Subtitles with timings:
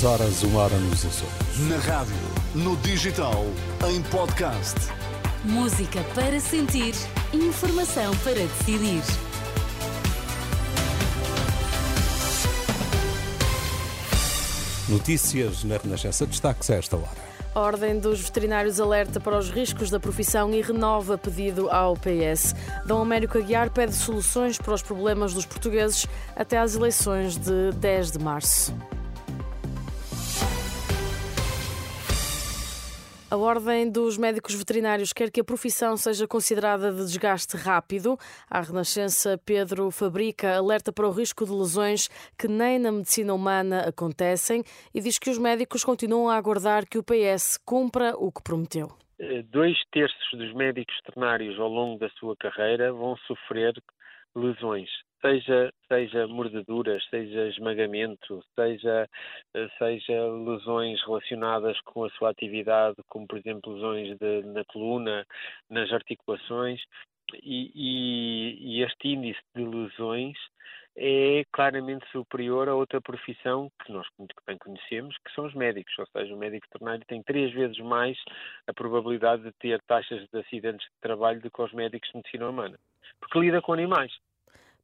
[0.00, 1.58] Duas horas, uma hora nos Açores.
[1.68, 2.14] Na rádio,
[2.54, 3.44] no digital,
[3.86, 4.74] em podcast.
[5.44, 6.94] Música para sentir,
[7.34, 9.02] informação para decidir.
[14.88, 16.24] Notícias na Renascença.
[16.26, 17.30] Destaques a esta hora.
[17.54, 22.54] A Ordem dos Veterinários alerta para os riscos da profissão e renova pedido ao PS.
[22.86, 28.12] Dom Américo Aguiar pede soluções para os problemas dos portugueses até às eleições de 10
[28.12, 28.74] de março.
[33.30, 38.18] A Ordem dos Médicos Veterinários quer que a profissão seja considerada de desgaste rápido.
[38.50, 43.82] A Renascença Pedro Fabrica alerta para o risco de lesões que nem na medicina humana
[43.82, 48.42] acontecem e diz que os médicos continuam a aguardar que o PS cumpra o que
[48.42, 48.88] prometeu.
[49.20, 53.80] Eh, dois terços dos médicos veterinários ao longo da sua carreira vão sofrer
[54.34, 59.08] lesões seja, seja mordeduras, seja esmagamento, seja,
[59.54, 65.26] eh, seja lesões relacionadas com a sua atividade, como por exemplo lesões de, na coluna,
[65.68, 66.80] nas articulações,
[67.42, 70.36] e, e, e este índice de lesões
[70.96, 75.96] é claramente superior a outra profissão que nós muito bem conhecemos, que são os médicos,
[75.98, 78.18] ou seja, o médico veterinário tem três vezes mais
[78.66, 82.48] a probabilidade de ter taxas de acidentes de trabalho do que os médicos de medicina
[82.48, 82.78] humana,
[83.18, 84.12] porque lida com animais.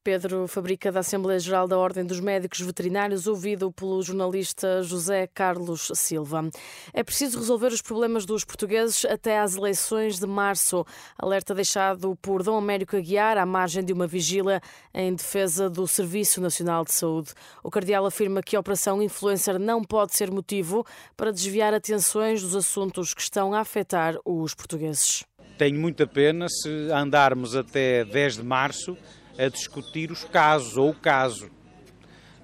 [0.06, 5.90] Pedro Fabrica, da Assembleia Geral da Ordem dos Médicos Veterinários, ouvido pelo jornalista José Carlos
[5.96, 6.48] Silva.
[6.94, 10.86] É preciso resolver os problemas dos portugueses até às eleições de março.
[11.18, 14.60] Alerta deixado por Dom Américo Aguiar à margem de uma vigília
[14.94, 17.32] em defesa do Serviço Nacional de Saúde.
[17.64, 22.54] O cardeal afirma que a Operação Influencer não pode ser motivo para desviar atenções dos
[22.54, 25.24] assuntos que estão a afetar os portugueses.
[25.58, 28.96] Tenho muita pena se andarmos até 10 de março
[29.38, 31.50] a discutir os casos ou o caso.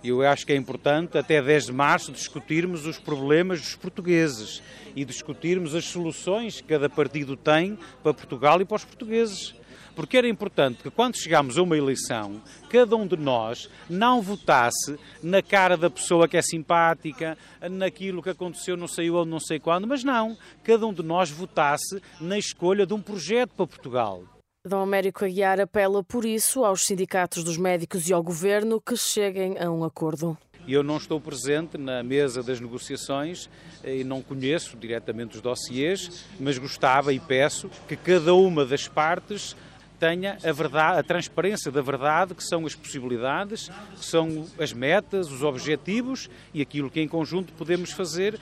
[0.03, 4.63] Eu acho que é importante, até 10 de março, discutirmos os problemas dos portugueses
[4.97, 9.55] e discutirmos as soluções que cada partido tem para Portugal e para os portugueses.
[9.95, 14.99] Porque era importante que, quando chegámos a uma eleição, cada um de nós não votasse
[15.23, 17.37] na cara da pessoa que é simpática,
[17.71, 20.37] naquilo que aconteceu não sei onde, não sei quando, mas não.
[20.65, 24.23] Cada um de nós votasse na escolha de um projeto para Portugal.
[24.65, 29.59] Dom Américo Aguiar apela, por isso, aos sindicatos dos médicos e ao governo que cheguem
[29.59, 30.39] a um acordo.
[30.69, 33.51] Eu não estou presente na mesa das negociações
[33.85, 39.57] e não conheço diretamente os dossiês, mas gostava e peço que cada uma das partes
[40.03, 45.31] tenha a verdade, a transparência da verdade, que são as possibilidades, que são as metas,
[45.31, 48.37] os objetivos e aquilo que em conjunto podemos fazer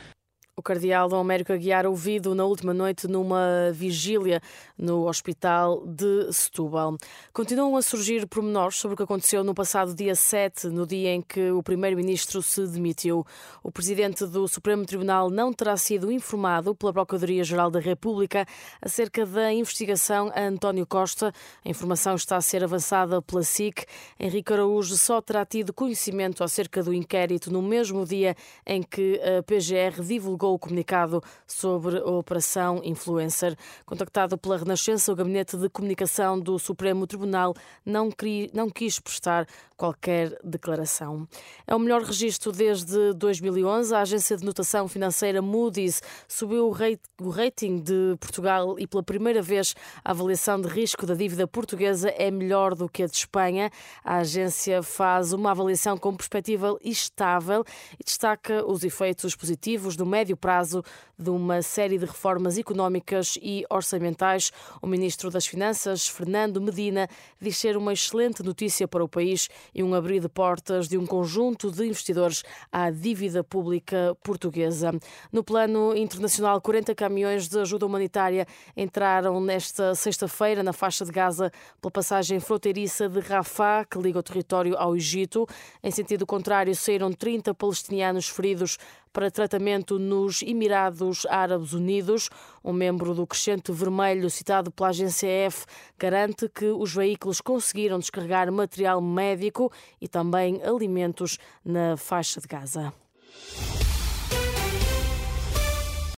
[0.60, 4.42] o cardeal Dom Américo Aguiar, ouvido na última noite numa vigília
[4.76, 6.98] no Hospital de Setúbal.
[7.32, 11.22] Continuam a surgir pormenores sobre o que aconteceu no passado dia 7, no dia em
[11.22, 13.24] que o primeiro-ministro se demitiu.
[13.62, 18.44] O presidente do Supremo Tribunal não terá sido informado pela Procuradoria-Geral da República
[18.82, 21.32] acerca da investigação a António Costa.
[21.64, 23.86] A informação está a ser avançada pela SIC.
[24.18, 29.42] Henrique Araújo só terá tido conhecimento acerca do inquérito no mesmo dia em que a
[29.42, 33.56] PGR divulgou o comunicado sobre a Operação Influencer.
[33.84, 39.46] Contactado pela Renascença, o Gabinete de Comunicação do Supremo Tribunal não, cri, não quis prestar
[39.80, 41.26] qualquer declaração.
[41.66, 43.94] É o melhor registro desde 2011.
[43.94, 49.74] A agência de notação financeira Moody's subiu o rating de Portugal e pela primeira vez
[50.04, 53.70] a avaliação de risco da dívida portuguesa é melhor do que a de Espanha.
[54.04, 57.64] A agência faz uma avaliação com perspectiva estável
[57.98, 60.82] e destaca os efeitos positivos do médio prazo
[61.18, 64.50] de uma série de reformas económicas e orçamentais.
[64.80, 67.08] O ministro das Finanças, Fernando Medina,
[67.40, 71.06] diz ser uma excelente notícia para o país e um abrir de portas de um
[71.06, 72.42] conjunto de investidores
[72.72, 74.92] à dívida pública portuguesa.
[75.30, 78.46] No plano internacional, 40 caminhões de ajuda humanitária
[78.76, 84.22] entraram nesta sexta-feira na faixa de Gaza pela passagem fronteiriça de Rafah, que liga o
[84.22, 85.46] território ao Egito.
[85.82, 88.78] Em sentido contrário, saíram 30 palestinianos feridos
[89.12, 92.28] para tratamento nos Emirados Árabes Unidos.
[92.62, 95.66] Um membro do Crescente Vermelho, citado pela agência F,
[95.98, 102.92] garante que os veículos conseguiram descarregar material médico e também alimentos na faixa de Gaza.